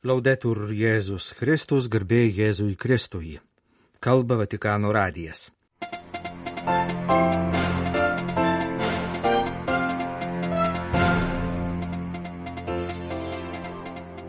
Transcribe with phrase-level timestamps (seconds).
[0.00, 3.34] Laudetur Jėzus Kristus, garbė Jėzui Kristui.
[4.00, 5.50] Kalba Vatikano radijas.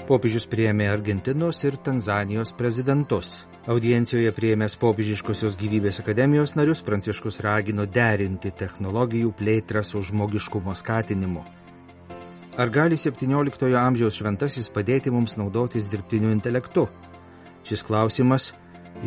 [0.10, 3.32] Popiežius priėmė Argentinos ir Tanzanijos prezidentus.
[3.72, 11.48] Audiencijoje prieėmęs popiežiškosios gyvybės akademijos narius Pranciškus ragino derinti technologijų plėtrą su žmogiškumo skatinimu.
[12.57, 16.83] Ar gali 17 amžiaus šventasis padėti mums naudotis dirbtiniu intelektu?
[17.64, 18.50] Šis klausimas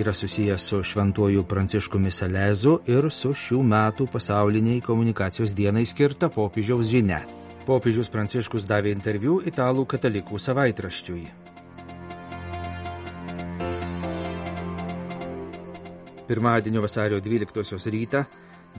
[0.00, 6.88] yra susijęs su šventuoju Pranciškumi Salezu ir su šių metų pasauliniai komunikacijos dienai skirta popiežiaus
[6.88, 7.20] žinia.
[7.68, 11.26] Popiežius Pranciškus davė interviu italų katalikų savaitraščiui.
[16.24, 18.24] Pirmadienio vasario 12 rytą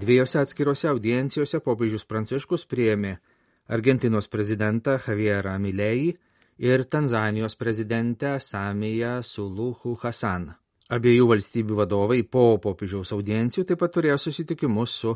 [0.02, 3.20] dviejose atskirose audiencijose popiežius Pranciškus priėmė
[3.68, 6.14] Argentinos prezidentą Javierą Milei
[6.58, 10.52] ir Tanzanijos prezidentę Samiją Suluhu Hasan.
[10.90, 15.16] Abiejų valstybių vadovai po popiežiaus audiencijų taip pat turėjo susitikimus su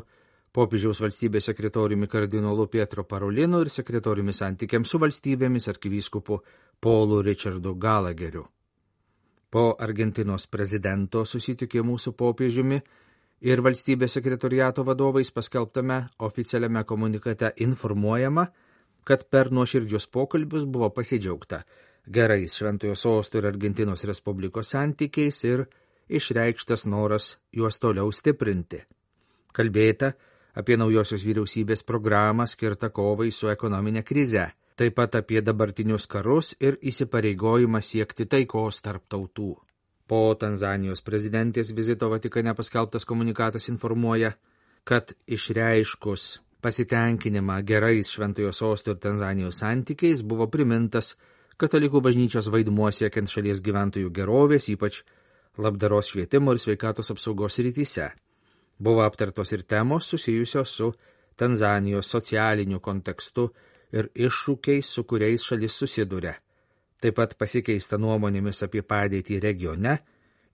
[0.50, 6.40] popiežiaus valstybės sekretoriumi kardinolu Pietro Parolinu ir sekretoriumi santykiams su valstybėmis arkivyskupu
[6.80, 8.42] Paulu Richardu Galageriu.
[9.50, 12.82] Po Argentinos prezidento susitikimų su popiežiumi
[13.40, 18.46] ir valstybės sekretoriato vadovais paskelbtame oficialiame komunikate informuojama,
[19.04, 21.64] kad per nuoširdžius pokalbius buvo pasidžiaugta
[22.06, 25.66] gerais Šventojo sostų ir Argentinos Respublikos santykiais ir
[26.08, 28.82] išreikštas noras juos toliau stiprinti.
[29.54, 30.12] Kalbėta
[30.58, 36.78] apie naujosios vyriausybės programą skirtą kovai su ekonominė krize, taip pat apie dabartinius karus ir
[36.82, 39.54] įsipareigojimą siekti taikos tarp tautų.
[40.10, 44.32] Po Tanzanijos prezidentės vizito Vatikane paskelbtas komunikatas informuoja,
[44.82, 46.24] kad išreiškus
[46.66, 51.12] pasitenkinimą gerais Šventojo sosto ir Tanzanijos santykiais buvo primintas
[51.62, 55.04] katalikų bažnyčios vaidmuo siekiant šalies gyventojų gerovės, ypač
[55.62, 58.10] labdaros švietimo ir sveikatos apsaugos rytise.
[58.82, 60.90] Buvo aptartos ir temos susijusios su
[61.38, 63.52] Tanzanijos socialiniu kontekstu
[63.94, 66.34] ir iššūkiais, su kuriais šalis susiduria–
[67.00, 69.96] taip pat pasikeista nuomonėmis apie padėtį regione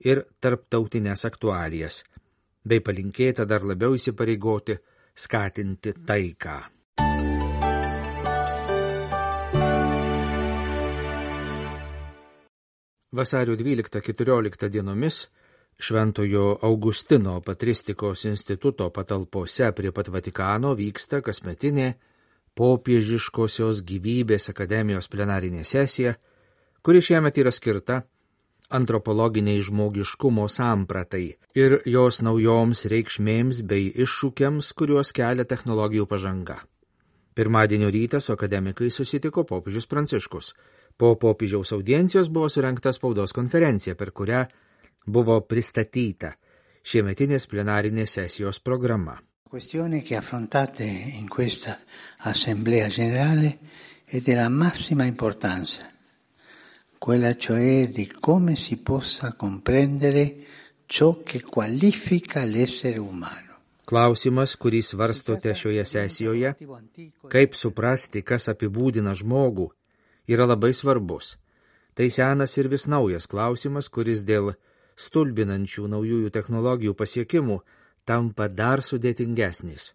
[0.06, 2.02] ir tarptautinės aktualijas,
[2.62, 4.78] bei palinkėta dar labiau įsipareigoti
[5.16, 6.58] skatinti taiką.
[13.16, 15.22] Vasario 12-14 dienomis
[15.80, 21.90] Šventojo Augustino patristikos instituto patalpose prie pat Vatikano vyksta kasmetinė
[22.56, 26.14] popiežiškosios gyvybės akademijos plenarinė sesija–
[26.86, 27.94] kuri šiemet yra skirta
[28.78, 31.24] antropologiniai žmogiškumo sampratai
[31.58, 36.60] ir jos naujoms reikšmėms bei iššūkiams, kuriuos kelia technologijų pažanga.
[37.34, 40.52] Pirmadienio rytą su akademikai susitiko popiežius Pranciškus.
[40.96, 44.44] Po popiežiaus audiencijos buvo surinkta spaudos konferencija, per kurią
[45.18, 46.36] buvo pristatyta
[46.86, 49.18] šiemetinės plenarinės sesijos programa.
[49.50, 50.86] Questione che affrontate
[51.18, 51.80] in questa
[52.30, 53.58] assemblea generale
[54.06, 55.95] è della massima importanza
[56.98, 60.36] quella cioè di come si possa comprendere
[60.86, 63.44] ciò che qualifica l'essere umano.
[63.86, 66.56] Klausimas, kurį svarstote šioje sesijoje,
[67.30, 69.68] kaip suprasti, kas apibūdina žmogų,
[70.26, 71.36] yra labai svarbus.
[71.94, 74.56] Tai senas ir vis naujas klausimas, kuris dėl
[74.98, 77.60] stulbinančių naujųjų technologijų pasiekimų
[78.04, 79.92] tampa dar sudėtingesnis.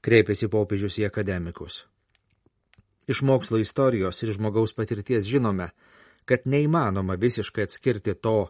[0.00, 1.84] Kreipėsi popiežius į akademikus.
[3.08, 5.68] Iš mokslo istorijos ir žmogaus patirties žinome,
[6.28, 8.48] kad neįmanoma visiškai atskirti to,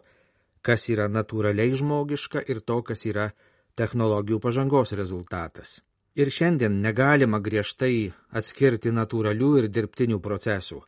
[0.61, 3.29] kas yra natūraliai žmogiška ir to, kas yra
[3.79, 5.79] technologijų pažangos rezultatas.
[6.19, 10.81] Ir šiandien negalima griežtai atskirti natūralių ir dirbtinių procesų,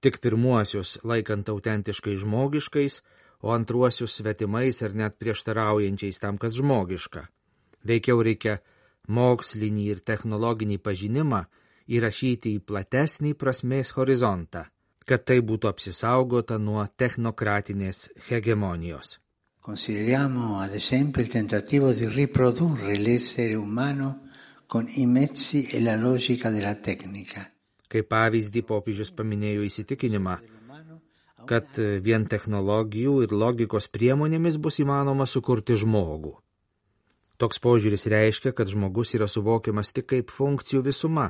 [0.00, 3.00] tik pirmuosius laikant autentiškai žmogiškais,
[3.42, 7.26] o antruosius svetimais ar net prieštaraujančiais tam, kas žmogiška.
[7.86, 8.60] Veikiau reikia
[9.08, 11.42] mokslinį ir technologinį pažinimą
[11.98, 14.68] įrašyti į platesnį prasmės horizontą–
[15.06, 19.16] kad tai būtų apsisaugota nuo technokratinės hegemonijos.
[19.66, 24.28] Consideriamo ad esempio il tentativo di riprodurre l'essere umano
[24.66, 27.46] con i mezzi e la logica della tecnica.
[27.86, 30.36] Kaip pavyzdį popiežius paminėjo įsitikinimą,
[31.46, 36.34] kad vien technologijų ir logikos priemonėmis bus įmanoma sukurti žmogų.
[37.38, 41.28] Toks požiūris reiškia, kad žmogus yra suvokiamas tik kaip funkcijų visuma,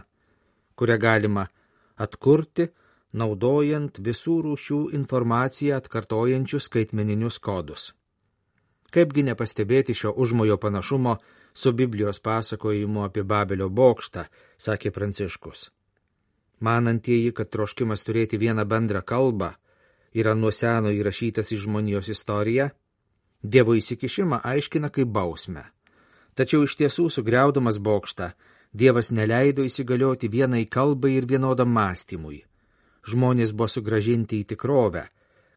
[0.78, 1.48] kurią galima
[1.96, 2.70] atkurti,
[3.16, 7.92] naudojant visų rūšių informaciją atkartojančius skaitmeninius kodus.
[8.92, 11.16] Kaipgi nepastebėti šio užmojo panašumo
[11.56, 14.26] su Biblijos pasakojimu apie Babelio bokštą,
[14.58, 15.70] sakė Pranciškus.
[16.60, 19.50] Manantieji, kad troškimas turėti vieną bendrą kalbą,
[20.14, 22.70] yra nuo seno įrašytas į žmonijos istoriją,
[23.46, 25.62] Dievo įsikišimą aiškina kaip bausmę.
[26.34, 28.30] Tačiau iš tiesų, sugriaudamas bokštą,
[28.72, 32.40] Dievas neleido įsigalioti vienai kalbai ir vienodam mąstymui.
[33.06, 35.06] Žmonės buvo sugražinti į tikrovę,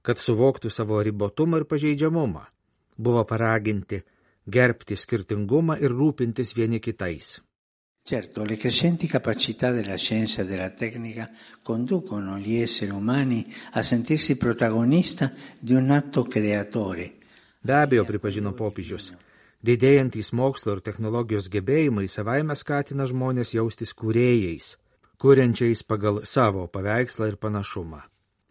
[0.06, 2.46] kad suvoktų savo ribotumą ir pažeidžiamumą.
[2.98, 4.04] Buvo paraginti
[4.46, 7.40] gerbti skirtingumą ir rūpintis vieni kitais.
[8.10, 11.30] Certo, le crescenti capacità della scienza e della tecnica
[11.62, 17.18] conducono gli esseri umani a sentirsi protagonista di un atto creatore.
[17.62, 19.12] Be abejo, pripažino popiežius,
[19.62, 24.78] didėjantys mokslo ir technologijos gebėjimai savaime skatina žmonės jaustis kūrėjais,
[25.22, 28.02] kuriančiais pagal savo paveikslą ir panašumą.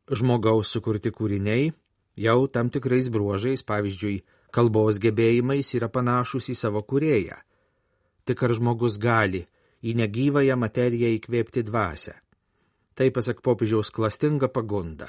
[0.08, 1.72] Žmogaus sukurti kūriniai
[2.16, 4.22] jau tam tikrais bruožais, pavyzdžiui,
[4.52, 7.42] kalbos gebėjimais yra panašus į savo kūrėją
[8.28, 9.46] tik ar žmogus gali
[9.80, 12.14] į negyvąją materiją įkvėpti dvasę.
[12.96, 15.08] Tai pasak popiežiaus klastinga pagunda.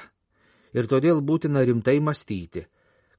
[0.72, 2.62] Ir todėl būtina rimtai mąstyti,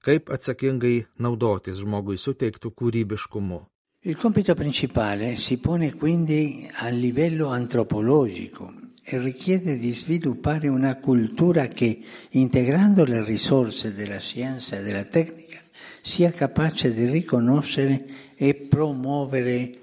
[0.01, 3.59] kaip atsakingai naudotis žmogui suteiktų kūrybiškumu.
[4.03, 11.68] Il compito principale si pone quindi a livello antropologico e richiede di sviluppare una cultura
[11.68, 12.01] che,
[12.31, 15.59] integrando le risorse della scienza e della tecnica,
[16.01, 19.77] sia capace di riconoscere e promuovere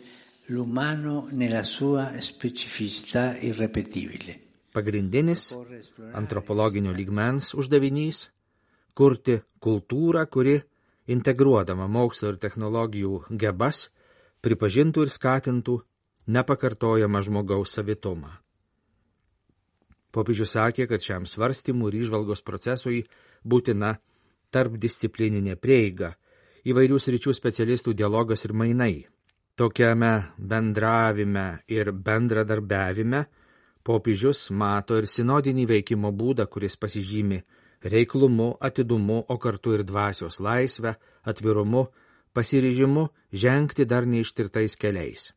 [0.46, 4.40] l'umano nella sua specificità irrepetibile.
[4.72, 5.56] Pagrindinis
[6.10, 8.32] antropologinio lygmens uždavinys-
[8.98, 10.58] kurti kultūrą, kuri,
[11.06, 13.92] integruodama mokslo ir technologijų gebas,
[14.44, 15.78] pripažintų ir skatintų
[16.28, 18.30] nepakartojamą žmogaus savitumą.
[20.12, 23.02] Popiežius sakė, kad šiam svarstymų ir išvalgos procesui
[23.44, 23.98] būtina
[24.54, 26.14] tarpdisciplininė prieiga,
[26.68, 29.06] įvairių sričių specialistų dialogas ir mainai.
[29.58, 33.24] Tokiame bendravime ir bendradarbiavime
[33.84, 37.40] popiežius mato ir sinodinį veikimo būdą, kuris pasižymi
[37.82, 40.94] reiklumu, atidumu, o kartu ir dvasios laisvę,
[41.24, 41.88] atvirumu,
[42.38, 43.08] pasiryžimu
[43.44, 45.32] žengti dar neištirtais keliais.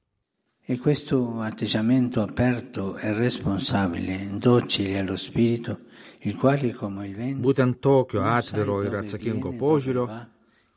[0.72, 5.80] E questo atteggiamento aperto e responsabile, docile allo spirito,
[6.20, 7.42] il quale come il vento...
[7.42, 10.06] Būtent tokio atviro ir atsakingo požiūrio,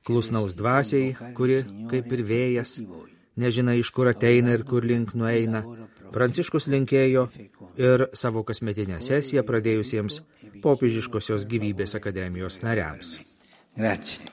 [0.03, 1.61] klusnaus dvasiai, kuri,
[1.93, 2.79] kaip ir vėjas,
[3.37, 5.63] nežinai iš kur ateina ir kur link nueina.
[6.17, 7.29] Pranciškus linkėjo
[7.77, 10.23] ir savo kasmetinę sesiją pradėjusiems
[10.65, 13.19] popiežiškosios gyvybės akademijos nariams.
[13.77, 14.33] Grazie.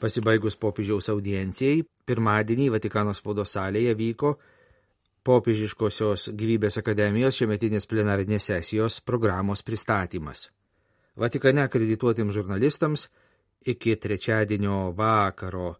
[0.00, 4.34] Pasibaigus popiežiaus audiencijai, pirmadienį Vatikano spaudos salėje vyko
[5.26, 10.48] popiežiškosios gyvybės akademijos šiemetinės plenarinės sesijos programos pristatymas.
[11.20, 13.06] Vatikane akredituotiems žurnalistams
[13.68, 15.74] iki trečiadienio vakaro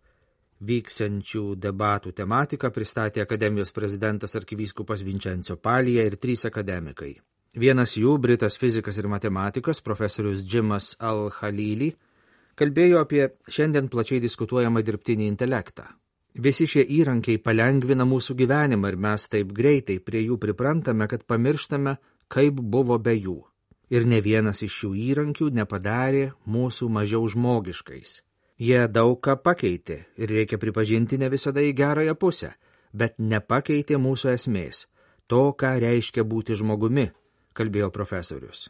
[0.60, 7.14] vyksiančių debatų tematiką pristatė akademijos prezidentas arkivyskupas Vincenzo Palija ir trys akademikai.
[7.56, 11.94] Vienas jų, britas fizikas ir matematikas, profesorius Jimas Al-Khalili,
[12.60, 15.88] kalbėjo apie šiandien plačiai diskutuojamą dirbtinį intelektą.
[16.34, 21.96] Visi šie įrankiai palengvina mūsų gyvenimą ir mes taip greitai prie jų priprantame, kad pamirštame,
[22.30, 23.40] kaip buvo be jų
[23.90, 28.20] ir ne vienas iš šių įrankių nepadarė mūsų mažiau žmogiškais.
[28.60, 32.52] Jie daug ką pakeitė ir reikia pripažinti ne visada į gerąją pusę,
[32.92, 34.84] bet nepakeitė mūsų esmės,
[35.26, 37.08] to, ką reiškia būti žmogumi,
[37.56, 38.68] kalbėjo profesorius.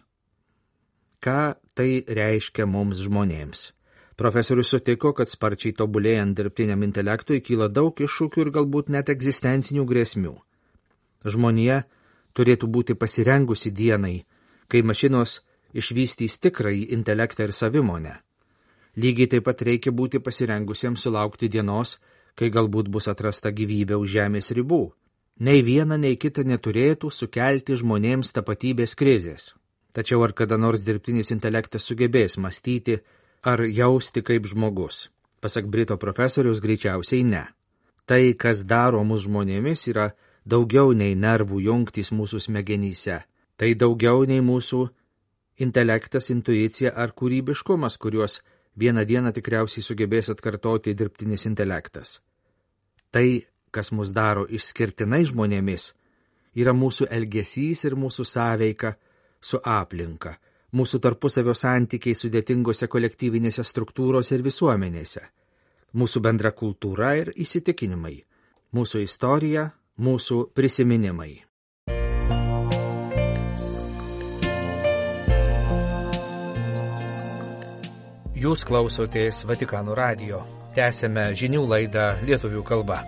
[1.20, 3.70] Ką tai reiškia mums žmonėms?
[4.20, 10.32] Profesorius sutiko, kad sparčiai tobulėjant dirbtiniam intelektui kyla daug iššūkių ir galbūt net egzistencinių grėsmių.
[11.24, 11.78] Žmonija
[12.36, 14.18] turėtų būti pasirengusi dienai,
[14.68, 15.38] kai mašinos
[15.72, 18.12] išvystys tikrąjį intelektą ir savimonę.
[19.00, 21.96] Lygiai taip pat reikia būti pasirengusiems sulaukti dienos,
[22.36, 24.82] kai galbūt bus atrasta gyvybė už žemės ribų.
[25.40, 29.54] Nei viena, nei kita neturėtų sukelti žmonėms tapatybės krizės.
[29.96, 32.98] Tačiau ar kada nors dirbtinis intelektas sugebės mąstyti
[33.42, 35.08] ar jausti kaip žmogus?
[35.40, 37.46] Pasak Brito profesorius, greičiausiai ne.
[38.06, 40.10] Tai, kas daro mus žmonėmis, yra
[40.44, 43.22] daugiau nei nervų jungtys mūsų smegenyse–
[43.60, 44.86] Tai daugiau nei mūsų
[45.60, 48.38] intelektas, intuicija ar kūrybiškumas, kuriuos
[48.80, 52.14] vieną dieną tikriausiai sugebės atkartoti dirbtinis intelektas.
[53.12, 53.26] Tai,
[53.68, 55.90] kas mus daro išskirtinai žmonėmis,
[56.56, 58.94] yra mūsų elgesys ir mūsų sąveika
[59.44, 60.38] su aplinka,
[60.76, 65.22] mūsų tarpusavio santykiai sudėtingose kolektyvinėse struktūrose ir visuomenėse,
[65.94, 68.16] mūsų bendra kultūra ir įsitikinimai,
[68.76, 71.32] mūsų istorija, mūsų prisiminimai.
[78.40, 80.38] Jūs klausotės Vatikanų radio.
[80.72, 83.02] Tęsėme žinių laidą lietuvių kalba.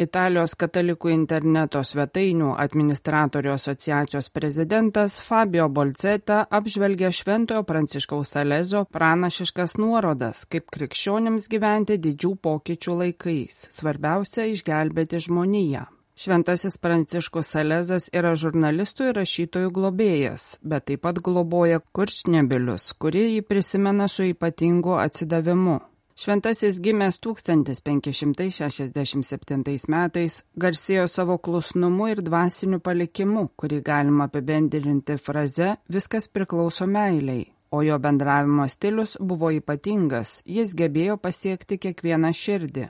[0.00, 10.46] Italijos katalikų interneto svetainių administratorių asociacijos prezidentas Fabio Bolceta apžvelgia Šventojo Pranciškaus Salezo pranašiškas nuorodas,
[10.48, 13.66] kaip krikščionims gyventi didžių pokyčių laikais.
[13.76, 15.84] Svarbiausia- išgelbėti žmoniją.
[16.20, 23.44] Šventasis Pranciškus Salezas yra žurnalistų ir rašytojų globėjas, bet taip pat globoja kurčnebilius, kurie jį
[23.44, 25.78] prisimena su ypatingu atsidavimu.
[26.20, 30.34] Šventasis gimęs 1567 metais
[30.64, 37.96] garsėjo savo klusnumu ir dvasiniu palikimu, kurį galima apibendrinti fraze viskas priklauso meiliai, o jo
[38.04, 42.84] bendravimo stilius buvo ypatingas, jis gebėjo pasiekti kiekvieną širdį.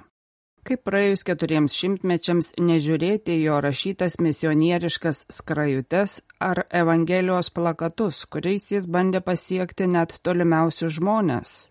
[0.67, 6.19] Kaip praėjus keturiems šimtmečiams nežiūrėti jo rašytas misionieriškas skrajutes
[6.51, 11.71] ar Evangelijos plakatus, kuriais jis bandė pasiekti net tolimiausius žmonės,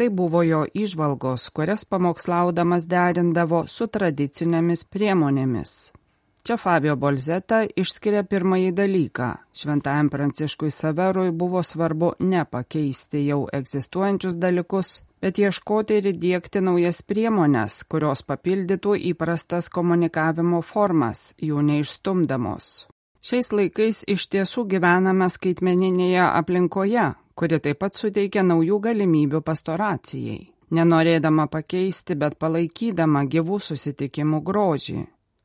[0.00, 5.72] Tai buvo jo išvalgos, kurias pamokslaudamas derindavo su tradicinėmis priemonėmis.
[6.40, 9.28] Čia Fabio Bolzeta išskiria pirmąjį dalyką.
[9.52, 17.04] Šventajam Pranciškui Saverui buvo svarbu ne pakeisti jau egzistuojančius dalykus, bet ieškoti ir įdėkti naujas
[17.04, 22.86] priemonės, kurios papildytų įprastas komunikavimo formas, jų neišstumdamos.
[23.20, 30.40] Šiais laikais iš tiesų gyvename skaitmeninėje aplinkoje, kuri taip pat suteikia naujų galimybių pastoracijai,
[30.76, 34.98] nenorėdama pakeisti, bet palaikydama gyvų susitikimų grožį.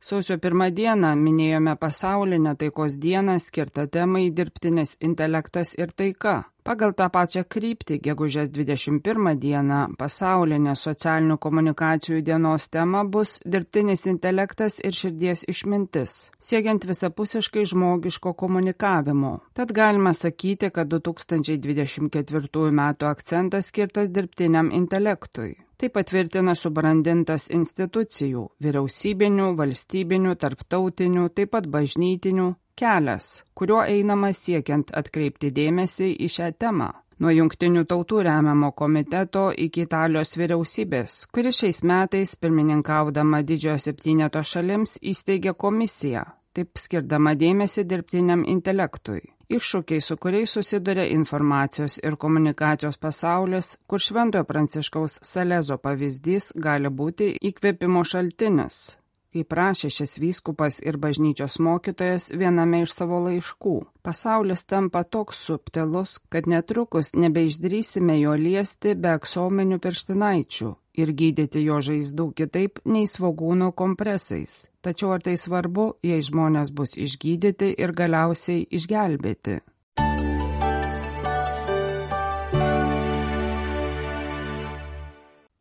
[0.04, 6.36] Sausio pirmą dieną minėjome pasaulinę taikos dieną skirtą temai dirbtinis intelektas ir taika.
[6.66, 14.80] Pagal tą pačią kryptį, gegužės 21 dieną, pasaulinė socialinių komunikacijų dienos tema bus dirbtinis intelektas
[14.82, 19.36] ir širdies išmintis, siekiant visapusiškai žmogiško komunikavimo.
[19.54, 22.84] Tad galima sakyti, kad 2024 m.
[23.12, 25.54] akcentas skirtas dirbtiniam intelektui.
[25.78, 35.52] Tai patvirtina subrandintas institucijų- vyriausybinių, valstybinių, tarptautinių, taip pat bažnytinių, kelias, kuriuo einama siekiant atkreipti
[35.56, 36.92] dėmesį į šią temą.
[37.24, 44.98] Nuo jungtinių tautų remiamo komiteto iki Italijos vyriausybės, kuri šiais metais pirmininkaudama didžiojo septyneto šalims
[45.14, 49.22] įsteigė komisiją, taip skirdama dėmesį dirbtiniam intelektui.
[49.46, 57.36] Iššūkiai, su kuriais susiduria informacijos ir komunikacijos pasaulis, kur Šventojo Pranciškaus Salezo pavyzdys gali būti
[57.52, 58.98] įkvėpimo šaltinis,
[59.36, 63.76] kaip prašė šis vyskupas ir bažnyčios mokytojas viename iš savo laiškų.
[64.06, 71.82] Pasaulis tampa toks subtilus, kad netrukus nebeišdrysime jo liesti be aksominių pirštinaičių ir gydyti jo
[71.84, 74.66] žaizdų kitaip nei svagūnų kompresais.
[74.86, 79.60] Tačiau ar tai svarbu, jei žmonės bus išgydyti ir galiausiai išgelbėti?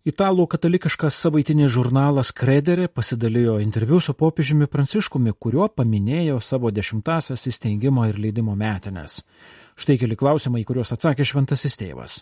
[0.04, 8.04] Italų katalikiškas savaitinis žurnalas Krederė pasidalijo interviu su popiežiumi Pranciškumi, kuriuo paminėjo savo dešimtasias įsteigimo
[8.10, 9.22] ir leidimo metinės.
[9.80, 12.18] Štai keli klausimai, į kuriuos atsakė šventasis tėvas.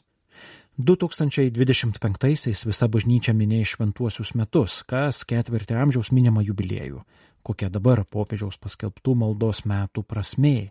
[0.78, 7.02] 2025-aisiais visa bažnyčia minėjo šventuosius metus, kas ketvirtį amžiaus minima jubiliejų.
[7.42, 10.70] Kokia dabar popiežiaus paskelbtų maldos metų prasmė?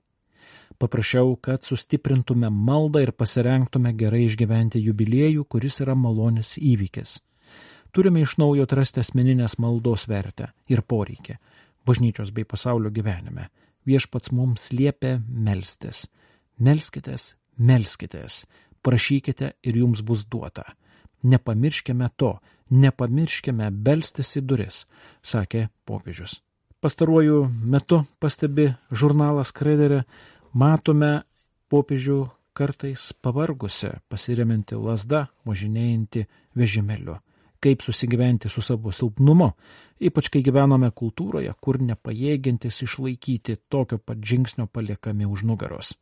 [0.82, 7.20] Paprašiau, kad sustiprintume maldą ir pasirenktume gerai išgyventi jubiliejų, kuris yra malonės įvykis.
[7.94, 11.38] Turime iš naujo atrasti asmeninės maldos vertę ir poreikį
[11.86, 13.50] bažnyčios bei pasaulio gyvenime.
[13.86, 16.06] Viešpats mums liepia melstis.
[16.62, 18.46] Melskitės, melskitės,
[18.86, 20.76] prašykite ir jums bus duota.
[21.24, 22.36] Nepamirškime to,
[22.70, 24.86] nepamirškime belstis į duris,
[25.26, 26.42] sakė popiežius.
[26.82, 30.04] Pastaruoju metu pastebi žurnalas Krederė,
[30.52, 31.22] Matome
[31.72, 36.26] popiežių kartais pavargusią, pasireminti lasdą, važinėjantį
[36.60, 37.16] vežimėliu.
[37.62, 39.52] Kaip susigyventi su savo silpnumu,
[40.02, 45.94] ypač kai gyvename kultūroje, kur nepajėgintis išlaikyti tokio pat žingsnio paliekami už nugaros.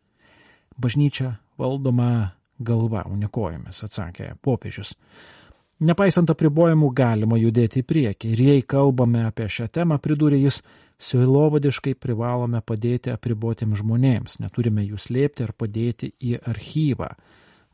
[0.79, 4.95] Bažnyčia valdoma galva, o ne kojomis, atsakė popiežius.
[5.79, 10.59] Nepaisant apribojimų galima judėti į priekį ir jei kalbame apie šią temą, pridūrė jis,
[10.99, 17.13] Silovadiškai privalome padėti apribotiems žmonėms, neturime jų slėpti ar padėti į archyvą.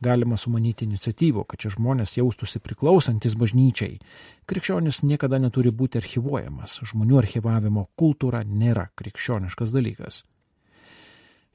[0.05, 3.97] Galima sumanyti iniciatyvų, kad šie žmonės jaustųsi priklausantis bažnyčiai.
[4.45, 10.21] Krikščionis niekada neturi būti archivuojamas, žmonių archivavimo kultūra nėra krikščioniškas dalykas.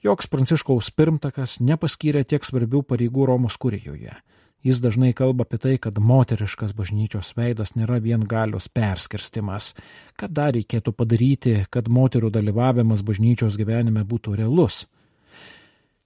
[0.02, 4.16] Joks pranciškaus pirmtakas nepaskyrė tiek svarbių pareigų Romos kurijoje.
[4.62, 9.73] Jis dažnai kalba apie tai, kad moteriškas bažnyčios veidas nėra vien galios perskirstimas,
[10.21, 14.85] kad dar reikėtų padaryti, kad moterų dalyvavimas bažnyčios gyvenime būtų realus.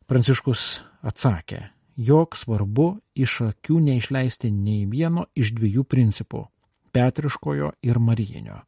[0.06, 1.64] Pranciškus atsakė,
[1.96, 6.46] jog svarbu iš akių neišleisti nei vieno iš dviejų principų-
[6.94, 8.62] Petriškojo ir Marijinio.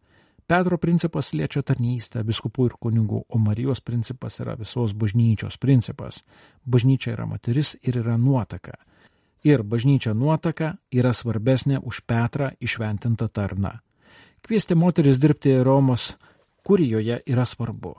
[0.46, 6.22] Petro principas liečia tarnystę biskupų ir kunigų, o Marijos principas yra visos bažnyčios principas.
[6.64, 8.74] Bažnyčia yra moteris ir yra nuotaka.
[9.46, 13.76] Ir bažnyčia nuotaka yra svarbesnė už Petrą išventintą tarną.
[14.42, 16.16] Kviesti moteris dirbti Romos
[16.66, 17.94] kurijoje yra svarbu.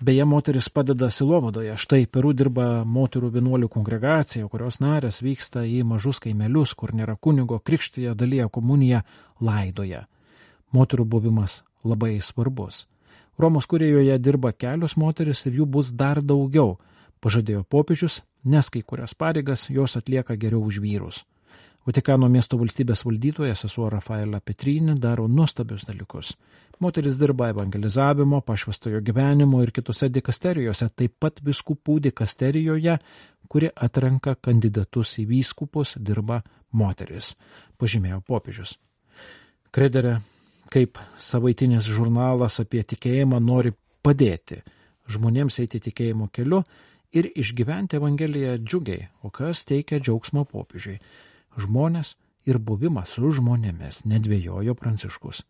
[0.00, 1.76] Beje, moteris padeda Silovadoje.
[1.78, 7.60] Štai Peru dirba moterų vienuolių kongregacija, kurios narės vyksta į mažus kaimelius, kur nėra kunigo,
[7.62, 9.04] krikštyje dalyja komuniją,
[9.38, 10.08] laidoja.
[10.74, 12.88] Moterų buvimas labai svarbus.
[13.38, 16.80] Romos kurijoje dirba kelios moteris ir jų bus dar daugiau,
[17.22, 21.22] pažadėjo popiežius, nes kai kurias pareigas jos atlieka geriau už vyrus.
[21.86, 26.36] Vatikano miesto valstybės valdytojas sesuo Rafaela Petrini daro nuostabius dalykus.
[26.78, 32.98] Moteris dirba evangelizavimo, pašvestojo gyvenimo ir kitose dikasterijose, taip pat viskupų dikasterijoje,
[33.48, 37.34] kuri atrenka kandidatus į vyskupus, dirba moteris,
[37.78, 38.76] pažymėjo popiežius.
[39.74, 40.20] Krederė
[40.72, 44.62] kaip savaitinis žurnalas apie tikėjimą nori padėti
[45.10, 46.62] žmonėms eiti tikėjimo keliu
[47.12, 50.98] ir išgyventi Evangeliją džiugiai, o kas teikia džiaugsmo popiežiui-
[51.62, 52.14] žmonės
[52.46, 55.42] ir buvimas su žmonėmis, nedvėjojo pranciškus.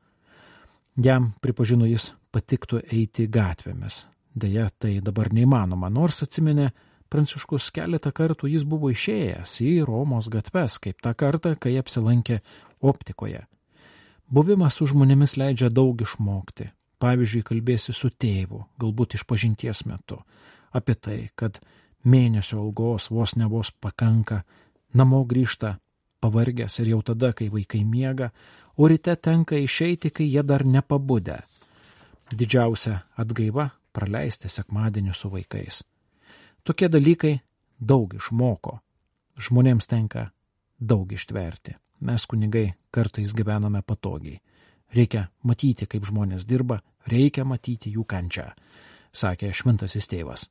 [0.97, 4.05] Jam, pripažino jis, patiktų eiti gatvėmis.
[4.35, 6.71] Deja, tai dabar neįmanoma, nors atsiminė,
[7.09, 12.41] pranciškus keletą kartų jis buvo išėjęs į Romos gatves, kaip tą kartą, kai apsilankė
[12.81, 13.47] optikoje.
[14.33, 16.71] Buvimas su žmonėmis leidžia daug išmokti.
[17.03, 20.21] Pavyzdžiui, kalbėsi su tėvu, galbūt iš pažinties metu,
[20.73, 21.61] apie tai, kad
[22.05, 24.43] mėnesio algos vos ne vos pakanka,
[24.95, 25.77] namo grįžta
[26.21, 28.31] pavargęs ir jau tada, kai vaikai miega,
[28.77, 31.39] o ryte tenka išeiti, kai jie dar nepabudę.
[32.33, 35.83] Didžiausia atgaiva- praleisti sekmadienį su vaikais.
[36.65, 37.41] Tokie dalykai
[37.81, 38.79] daug išmoko.
[39.37, 40.31] Žmonėms tenka
[40.81, 41.75] daug ištverti.
[42.01, 44.41] Mes kunigai kartais gyvename patogiai.
[44.95, 48.53] Reikia matyti, kaip žmonės dirba, reikia matyti jų kančią,
[49.13, 50.49] sakė šventasis tėvas.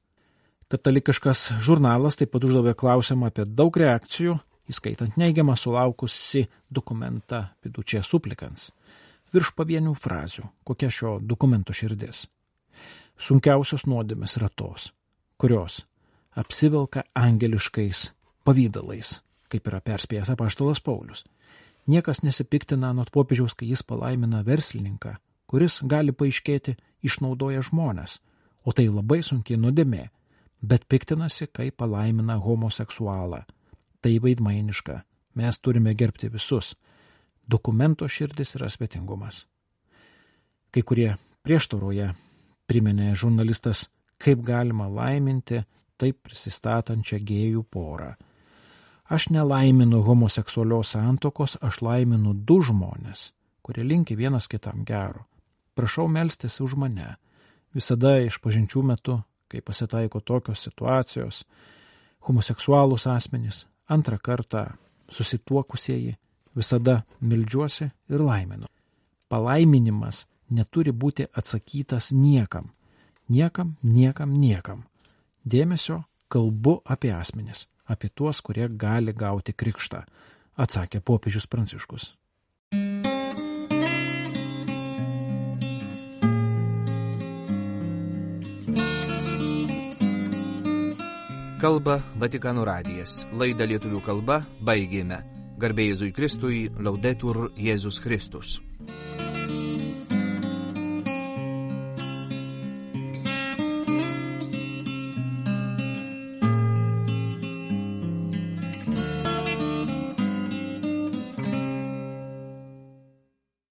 [0.72, 4.38] Katalikiškas žurnalas taip pat uždavė klausimą apie daug reakcijų,
[4.72, 8.70] įskaitant neigiamą sulaukusi dokumentą Pidučia suplikans.
[9.36, 12.24] Virš pavienių frazių, kokia šio dokumento širdis.
[13.20, 14.88] Sunkiausios nuodėmės yra tos,
[15.36, 15.82] kurios
[16.40, 18.06] apsivelka angeliškais
[18.48, 19.18] pavydalais,
[19.52, 21.26] kaip yra perspėjęs apaštalas Paulius.
[21.92, 25.18] Niekas nesipiktina nuo popiežiaus, kai jis palaimina verslininką,
[25.52, 28.22] kuris gali paaiškėti išnaudoja žmonės,
[28.64, 30.08] o tai labai sunkiai nuodėmė,
[30.62, 33.44] bet piktinasi, kai palaimina homoseksualą.
[34.02, 35.02] Tai vaidmainiška,
[35.36, 36.76] mes turime gerbti visus.
[37.52, 39.46] Dokumento širdis yra svetingumas.
[40.72, 42.14] Kai kurie prieštaroje
[42.70, 43.90] priminė žurnalistas,
[44.22, 45.64] kaip galima laiminti
[46.00, 48.14] taip prisistatančią gėjų porą.
[49.12, 55.26] Aš nelaiminu homoseksualios santokos, aš laiminu du žmonės, kurie linki vienas kitam gero.
[55.76, 57.18] Prašau melstis už mane.
[57.76, 59.18] Visada iš pažinčių metu,
[59.52, 61.44] kai pasitaiko tokios situacijos,
[62.28, 64.66] homoseksualūs asmenys, antrą kartą
[65.12, 66.16] susituokusieji,
[66.56, 68.70] visada meldžiuosi ir laiminu.
[69.30, 72.72] Palaiminimas neturi būti atsakytas niekam.
[73.32, 74.86] Niekam, niekam, niekam.
[75.48, 80.04] Dėmesio kalbu apie asmenis apie tuos, kurie gali gauti krikštą,
[80.58, 82.12] atsakė popiežius Pranciškus.
[91.62, 93.20] Kalba Vatikano radijas.
[93.38, 95.20] Laidą lietuvių kalba baigėme.
[95.62, 98.58] Garbėjai Jėzui Kristui, laudetur Jėzus Kristus.